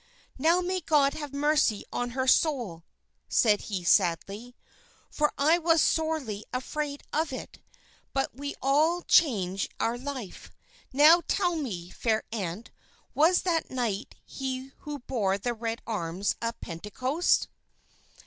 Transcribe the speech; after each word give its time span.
"Now 0.39 0.61
may 0.61 0.79
God 0.81 1.13
have 1.13 1.31
mercy 1.31 1.85
on 1.93 2.09
her 2.17 2.25
soul," 2.25 2.85
said 3.29 3.61
he 3.69 3.83
sadly, 3.83 4.55
"for 5.11 5.31
I 5.37 5.59
was 5.59 5.79
sorely 5.79 6.43
afraid 6.51 7.03
of 7.13 7.31
it; 7.31 7.59
but 8.11 8.35
we 8.35 8.47
must 8.53 8.57
all 8.63 9.01
change 9.03 9.69
our 9.79 9.99
life. 9.99 10.49
Now, 10.91 11.21
tell 11.27 11.55
me, 11.55 11.91
fair 11.91 12.23
aunt, 12.31 12.71
was 13.13 13.43
that 13.43 13.69
knight 13.69 14.15
he 14.25 14.71
who 14.79 14.97
bore 15.01 15.37
the 15.37 15.53
red 15.53 15.83
arms 15.85 16.35
at 16.41 16.59
Pentecost?" 16.61 17.47